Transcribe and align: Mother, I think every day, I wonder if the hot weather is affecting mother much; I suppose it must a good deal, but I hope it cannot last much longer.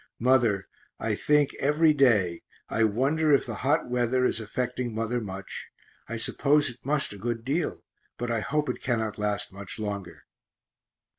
Mother, 0.17 0.67
I 0.99 1.13
think 1.13 1.53
every 1.59 1.93
day, 1.93 2.41
I 2.69 2.83
wonder 2.85 3.31
if 3.33 3.45
the 3.45 3.53
hot 3.61 3.87
weather 3.87 4.25
is 4.25 4.39
affecting 4.39 4.95
mother 4.95 5.21
much; 5.21 5.67
I 6.07 6.17
suppose 6.17 6.71
it 6.71 6.83
must 6.83 7.13
a 7.13 7.19
good 7.19 7.45
deal, 7.45 7.83
but 8.17 8.31
I 8.31 8.39
hope 8.39 8.67
it 8.67 8.81
cannot 8.81 9.19
last 9.19 9.53
much 9.53 9.77
longer. 9.77 10.23